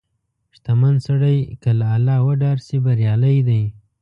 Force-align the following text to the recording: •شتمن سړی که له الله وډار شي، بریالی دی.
•شتمن 0.55 0.95
سړی 1.07 1.37
که 1.61 1.69
له 1.79 1.87
الله 1.95 2.17
وډار 2.27 2.57
شي، 2.65 2.77
بریالی 2.85 3.37
دی. 3.47 3.63